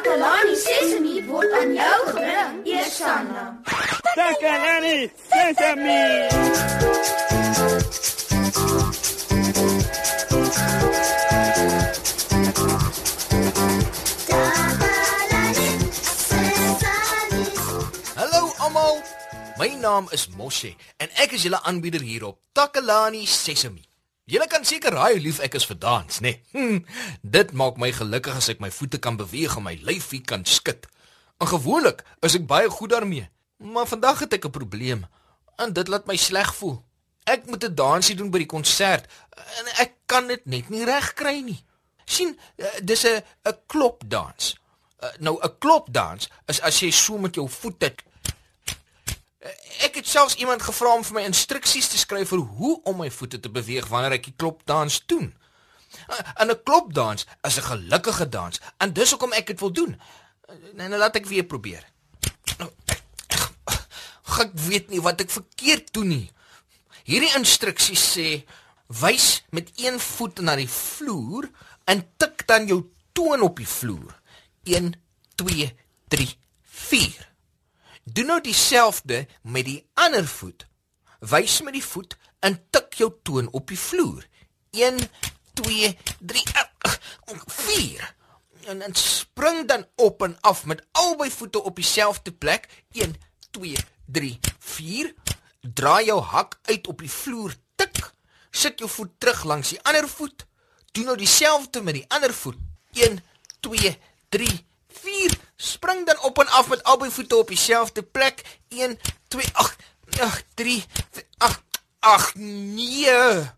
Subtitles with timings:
[0.00, 3.42] Takalani Sesemi word aan jou gebring, Eersanna.
[4.16, 6.04] Takalani Sesemi.
[18.16, 19.04] Hallo almal.
[19.60, 23.89] My naam is Moshe en ek is julle aanbieder hier op Takalani Sesemi.
[24.30, 26.30] Julle kan seker raai hoe lief ek is vir dans, né?
[26.30, 26.42] Nee?
[26.54, 26.82] Hm,
[27.22, 30.86] dit maak my gelukkig as ek my voete kan beweeg en my lyfie kan skud.
[31.42, 33.26] En gewoonlik is ek baie goed daarmee,
[33.58, 35.02] maar vandag het ek 'n probleem
[35.58, 36.78] en dit laat my sleg voel.
[37.26, 39.10] Ek moet 'n dansie doen by die konsert
[39.58, 41.64] en ek kan dit net nie reg kry nie.
[42.10, 44.56] sien, eh, dis 'n 'n klopdans.
[45.00, 47.94] Uh, nou 'n klopdans is as jy so met jou voete
[49.40, 53.08] Ek het selfs iemand gevra om vir my instruksies te skryf vir hoe om my
[53.10, 55.30] voete te beweeg wanneer ek die klopdans doen.
[56.36, 60.00] En 'n klopdans is 'n gelukkige dans en dis hoekom ek dit wil doen.
[60.72, 61.84] Nou, nou laat ek weer probeer.
[64.40, 66.32] Ek weet nie wat ek verkeerd doen nie.
[67.04, 68.44] Hierdie instruksies sê
[68.86, 71.50] wys met een voet na die vloer
[71.84, 74.20] en tik dan jou toon op die vloer.
[74.64, 74.94] 1
[75.34, 75.76] 2
[76.08, 77.29] 3 4
[78.04, 80.66] Doen nou dieselfde met die ander voet.
[81.20, 84.26] Wys met die voet en tik jou toon op die vloer.
[84.70, 84.98] 1
[85.52, 86.42] 2 3
[87.46, 88.14] 4
[88.64, 92.84] en dan spring dan op en af met albei voete op dieselfde plek.
[92.92, 93.14] 1
[93.50, 95.14] 2 3 4
[95.60, 97.54] Draai jou hak uit op die vloer.
[97.76, 98.12] Tik.
[98.50, 100.46] Sit jou voet terug langs die ander voet.
[100.92, 102.56] Doen nou dieselfde met die ander voet.
[102.92, 103.20] 1
[103.60, 108.42] 2 3 4 Spring dan op en af met albei voete op dieselfde plek.
[108.68, 109.76] 1 2 8
[110.20, 110.84] 8 3
[111.38, 111.62] 8
[111.98, 113.50] 8 nee.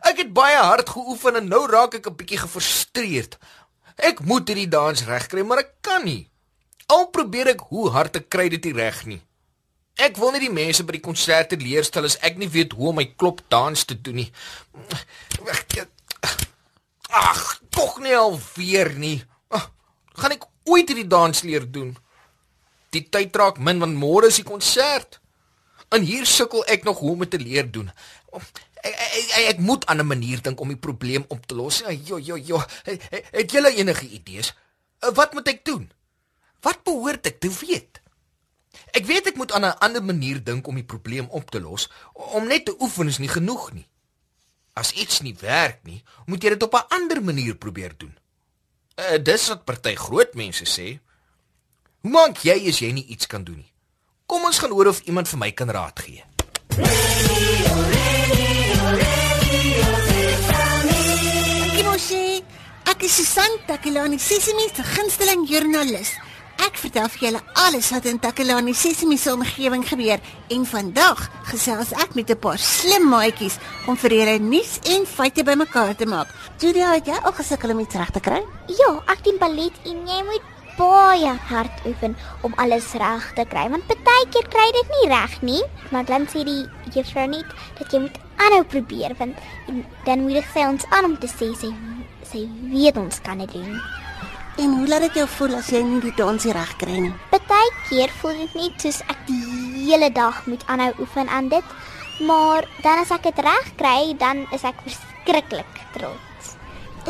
[0.00, 3.38] Ek het baie hard geoefen en nou raak ek 'n bietjie gefrustreerd.
[3.96, 6.30] Ek moet hierdie dans regkry, maar ek kan nie.
[6.86, 9.22] Al probeer ek hoe hard ek kry dit reg nie.
[9.94, 12.88] Ek wil nie die mense by die konserte leer stel as ek nie weet hoe
[12.88, 14.32] om my klopdans te doen nie.
[17.12, 19.22] Ag, tog nie alweer nie.
[19.48, 19.70] Ach,
[20.16, 21.96] gaan ek ooit hierdie dans leer doen?
[22.90, 25.20] Die tyd raak min want môre is die konsert.
[25.92, 27.90] En hier sukkel ek nog hoe om dit te leer doen.
[28.32, 31.82] Ek, ek, ek moet aan 'n manier dink om die probleem op te los.
[32.08, 32.62] Jo jo jo.
[33.38, 34.54] Het julle enige idees?
[35.14, 35.90] Wat moet ek doen?
[36.60, 38.00] Wat behoort ek te weet?
[38.92, 41.90] Ek weet ek moet aan 'n ander manier dink om die probleem op te los.
[42.12, 43.88] Om net te oefen is nie genoeg nie.
[44.72, 48.18] As iets nie werk nie, moet jy dit op 'n ander manier probeer doen.
[48.92, 50.98] Uh, dis wat party groot mense sê.
[52.02, 53.70] Hoe maak jy as jy nie iets kan doen nie?
[54.28, 56.20] Kom ons gaan hoor of iemand vir my kan raad gee.
[61.72, 62.42] Kimoshe,
[62.92, 66.12] ek is Susan Takelani, Sesimi se gunsteling joernalis.
[66.62, 70.20] Ek vertel vir julle alles wat in Takelani Sesimi se omgewing gebeur
[70.54, 73.56] en vandag gesels ek met 'n paar slim maatjies
[73.88, 76.28] om vir julle nuus en feite bymekaar te maak.
[76.60, 78.40] Julia, het jy al gesukkel om iets reg te kry?
[78.68, 80.44] Ja, ek doen ballet en jy moet
[80.78, 85.62] baie hard oefen om alles reg te kry want partykeer kry dit nie reg nie.
[85.90, 89.34] Maar dan sê die juffrou net dat jy moet aanhou probeer want
[90.04, 91.74] dan moet sy ons aan om te sê sy
[92.22, 94.01] sy weet ons kan dit doen.
[94.62, 97.10] En hoe laat dit jou voel as jy nie die dansie reg kry nie?
[97.32, 99.40] Partykeer voel dit net soos ek die
[99.88, 101.72] hele dag moet aanhou oefen aan dit.
[102.28, 106.52] Maar dan as ek dit reg kry, dan is ek verskriklik trots.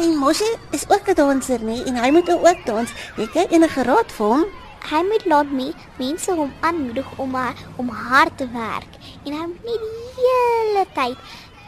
[0.00, 2.88] En Moshi is ook 'n danser nie en hy moet ook dans.
[3.20, 4.44] Het jy enige raad vir hom?
[4.88, 5.68] Hy moet laat my
[5.98, 7.36] mense hom aanmoedig om
[7.76, 8.92] om hard te werk
[9.24, 11.16] en hy moet nie die hele tyd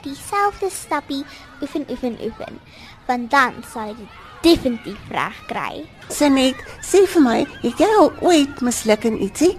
[0.05, 1.25] dieselfde stappie
[1.63, 2.61] oefen oefen oefen
[3.09, 5.85] want dan sal dit definitief reg kry.
[6.13, 9.55] Sanet, sê vir my, het jy al ooit misluk in ietsie?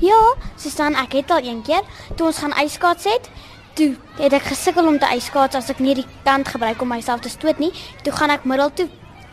[0.00, 0.18] Ja,
[0.56, 1.84] Susan, ek het al een keer
[2.16, 3.28] toe ons gaan ijskaats het,
[3.78, 7.22] toe het ek gesukkel om te ijskaats as ek nie die kant gebruik om myself
[7.24, 7.72] te stoot nie.
[8.06, 8.88] Toe gaan ek middel toe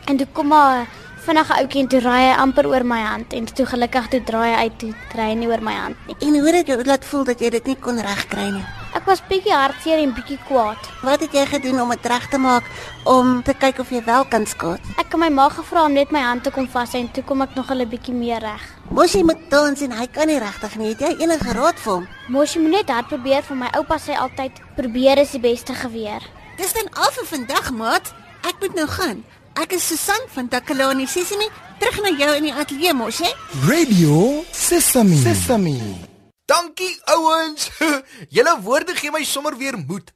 [0.10, 0.86] en toe kom maar
[1.26, 4.52] vinnige ouetjie en toe raai hy amper oor my hand en toe gelukkig toe draai
[4.52, 6.18] hy uit toe draai hy nie oor my hand nie.
[6.22, 8.66] En hoe het jy laat voel dat jy dit nie kon regkry nie?
[8.96, 10.80] Ek was bietjie hartseer en bietjie kwaad.
[11.03, 12.64] Wat het jy gedoen om dit reg te maak
[13.03, 14.94] om te kyk of jy wel kan skaats?
[14.96, 17.44] Ek het my ma gevra om net my hand te kom vas en toe kom
[17.44, 18.64] ek nog 'n bietjie meer reg.
[18.90, 20.90] Mosie moet dans en hy kan nie regtig nie.
[20.96, 22.08] Het jy enige raad vir hom?
[22.28, 26.22] Mosie moet net hard probeer vir my oupa sê altyd probeer is die beste geweer.
[26.58, 28.14] Dis dan al vir vandag, maat.
[28.44, 29.24] Ek moet nou gaan.
[29.56, 31.50] Ek is Susan van Takalani Sesimi,
[31.80, 33.32] terug na jou in die ateljee mos, hè?
[33.68, 35.16] Radio Sesame.
[35.16, 36.04] Sesame.
[36.46, 37.70] Dankie ouens.
[38.36, 40.14] Julle woorde gee my sommer weer moed.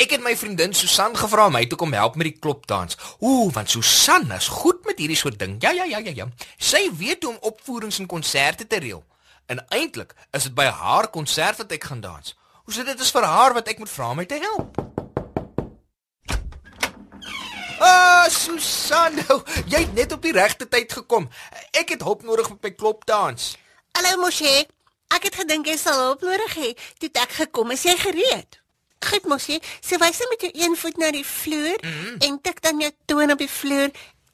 [0.00, 2.96] Ek het my vriendin Susan gevra om my te kom help met die klopdans.
[3.20, 5.58] Ooh, want Susan is goed met hierdie soort ding.
[5.60, 6.26] Ja, ja, ja, ja, ja.
[6.56, 9.04] Sy weet hoe om opvoerings en konserte te reël.
[9.52, 12.34] En eintlik is dit by haar konsert wat ek gaan dans.
[12.64, 14.80] Hoe sê dit is vir haar wat ek moet vra om my te help?
[17.80, 19.40] Ah, Susan, nou,
[19.72, 21.28] jy het net op die regte tyd gekom.
[21.76, 23.54] Ek het hulp nodig met my klopdans.
[23.96, 24.79] Hallo Moshe.
[25.14, 26.72] Ek het gedink jy sal hulp nodig hê.
[26.98, 28.60] Toe ek gekom, is jy gereed?
[29.00, 32.16] Goed Moshe, so wys net met jou een voet na die vloer mm -hmm.
[32.26, 33.90] en tik dan jou toon op die vloer.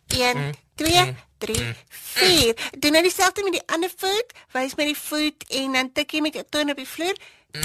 [0.09, 2.71] 1 2 3 4.
[2.79, 4.33] Doen nou dieselfde met die ander voet.
[4.53, 7.17] Wys met die voet en dan tik jy met jou toon op die vloer.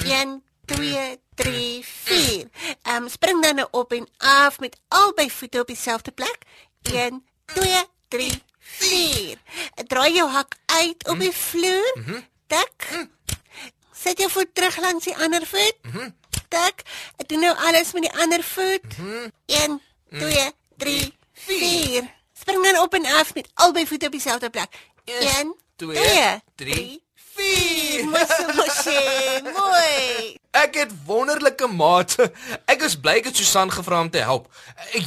[0.06, 2.48] 1 2 3 4.
[2.84, 6.38] Ehm spring dan nou op en af met albei voete op dieselfde plek.
[6.81, 9.38] 1 2 3 4.
[9.88, 11.94] Draai jou hak uit op die vloer.
[12.51, 13.07] Tik.
[13.95, 15.77] Sit jou voet terug langs die ander voet.
[16.51, 16.81] Tik.
[17.21, 18.98] Ek doen nou alles met die ander voet.
[19.45, 19.77] 1
[20.19, 20.50] 2
[20.83, 21.13] 3
[21.45, 22.09] 4.
[22.42, 24.75] Spring dan op en af met albei voete op dieselfde plek.
[25.06, 28.03] 1 2 3 4.
[28.12, 28.25] Mooi,
[28.86, 30.36] mooi, mooi.
[30.51, 32.27] Ek het wonderlike mate.
[32.68, 34.51] Ek is bly ek het Susan gevra om te help.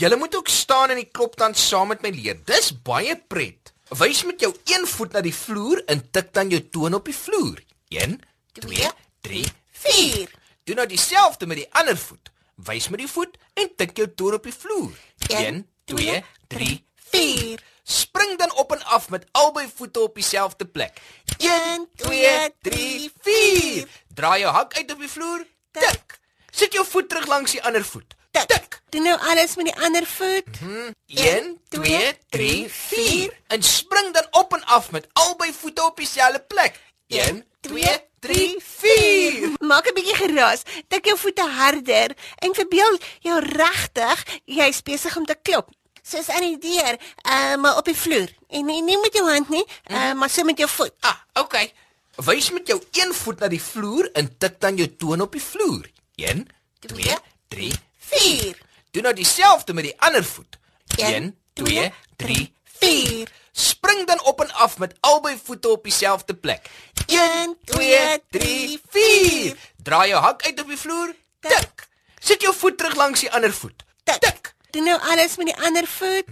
[0.00, 2.40] Julle moet ook staan en die klopdans saam met my leer.
[2.48, 3.73] Dis baie pret.
[3.94, 7.14] Wys met jou een voet na die vloer en tik dan jou toon op die
[7.14, 7.60] vloer.
[7.94, 8.16] 1
[8.58, 8.88] 2
[9.20, 10.30] 3 4.
[10.64, 12.32] Doen nou dieselfde met die ander voet.
[12.54, 14.90] Wys met die voet en tik jou toon op die vloer.
[15.28, 16.72] 1 2 3
[17.12, 17.62] 4.
[17.84, 21.00] Spring dan op en af met albei voete op dieselfde plek.
[21.38, 23.88] 1 2 3 4.
[24.14, 25.46] Draai jou hak uit op die vloer.
[25.70, 26.18] Tik.
[26.50, 28.14] Sit jou voet terug langs die ander voet.
[28.42, 28.82] Tik.
[28.90, 30.58] Doen nou alles met die ander voet.
[31.06, 36.40] 1 2 3 4 en spring dan op en af met albei voete op dieselfde
[36.40, 36.80] plek.
[37.06, 37.84] 1 2
[38.18, 39.50] 3 4.
[39.58, 40.62] Maak 'n bietjie geraas.
[40.88, 45.70] Tik jou voete harder en verbeel jou regtig jy's besig om te klop.
[46.02, 48.28] Soos aan die deur, uh, maar op die vloer.
[48.48, 50.92] En nie, nie met jou hand nie, uh, maar so met jou voet.
[51.00, 51.72] Ah, okay.
[52.16, 55.42] Wys met jou een voet na die vloer en tik dan jou toon op die
[55.42, 55.90] vloer.
[56.14, 56.48] 1
[56.80, 57.16] 2
[57.48, 57.72] 3
[58.06, 58.56] 4.
[58.90, 60.58] Doen nou dieselfde met die ander voet.
[60.96, 63.28] 1 Een, 2 3 4.
[63.52, 66.70] Spring dan op en af met albei voete op dieselfde plek.
[67.06, 69.56] 1 2 3 4.
[69.82, 71.14] Draai jou hak uit op die vloer.
[71.40, 71.88] Tik.
[72.18, 73.84] Sit jou voet terug langs die ander voet.
[74.04, 74.54] Tik.
[74.70, 76.28] Doen nou alles met die ander voet.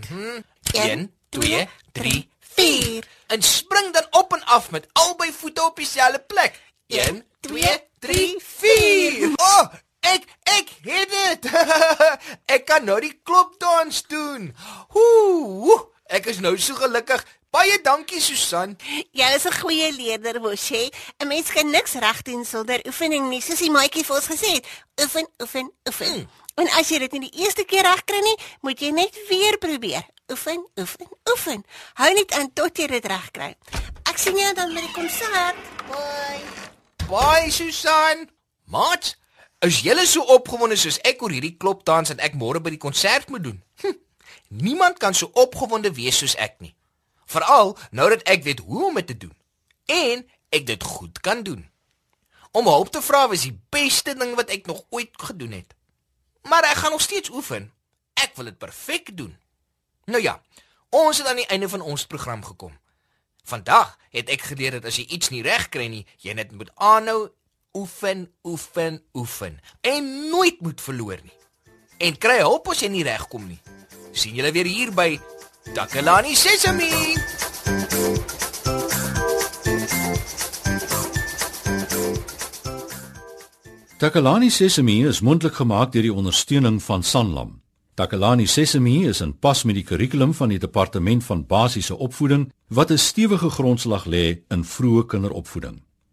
[0.72, 3.04] 1 2 3 4.
[3.26, 6.60] en spring dan op en af met albei voete op dieselfde plek.
[6.86, 8.51] 1 2 3 4.
[10.82, 11.50] Het dit.
[12.56, 14.50] ek kan nou die klopdans doen.
[14.98, 15.78] Ooh,
[16.10, 17.22] ek is nou so gelukkig.
[17.52, 18.78] Baie dankie Susan.
[19.12, 20.90] Jy is 'n goeie leerder, Moshe.
[21.18, 24.50] 'n Mens kan niks reg doen sonder oefening nie, soos die maatjie vir ons gesê
[24.56, 24.66] het.
[25.02, 26.16] Oefen, oefen, oefen.
[26.16, 26.28] Mm.
[26.54, 29.58] En as jy dit nie die eerste keer reg kry nie, moet jy net weer
[29.58, 30.02] probeer.
[30.30, 31.64] Oefen, oefen, oefen.
[31.94, 33.54] Hou net aan tot jy dit reg kry.
[34.08, 35.56] Ek sien jou dan by die konsert.
[35.88, 36.40] Bye.
[37.08, 38.30] Bye Susan.
[38.64, 39.16] Maat,
[39.62, 43.30] is julle so opgewonde soos ek oor hierdie klopdans en ek môre by die konsert
[43.30, 43.58] moet doen?
[43.82, 43.98] Hm,
[44.64, 46.74] niemand kan so opgewonde wees soos ek nie.
[47.30, 49.36] Veral nou dat ek weet hoe om dit te doen
[49.92, 51.62] en ek dit goed kan doen.
[52.52, 55.72] Om hulp te vra was die beste ding wat ek nog ooit gedoen het.
[56.48, 57.70] Maar ek gaan nog steeds oefen.
[58.14, 59.36] Ek wil dit perfek doen.
[60.04, 60.42] Nou ja,
[60.90, 62.74] ons het aan die einde van ons program gekom.
[63.44, 66.70] Vandag het ek geleer dat as jy iets nie reg kry nie, jy net moet
[66.76, 67.30] aanhou
[67.72, 71.36] oefen, oefen, oefen en nooit moet verloor nie.
[71.98, 73.60] En kry hulp as jy nie regkom nie.
[74.12, 75.16] sien julle weer hier by
[75.72, 76.90] Takalani Sesemi.
[84.02, 87.60] Takalani Sesemi is mondelik gemaak deur die ondersteuning van Sanlam.
[87.94, 92.90] Takalani Sesemi is in pas met die kurrikulum van die Departement van Basiese Opvoeding wat
[92.90, 95.82] 'n stewige grondslag lê in vroeë kinderopvoeding.